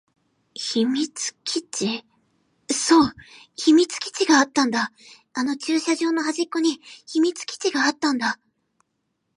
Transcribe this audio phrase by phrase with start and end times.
[0.55, 1.13] 秘密
[1.43, 2.03] 基地。
[2.73, 3.13] そう、
[3.55, 4.91] 秘密基地があったんだ。
[5.33, 8.39] あの駐車場の隅っこに秘密基地があったんだ。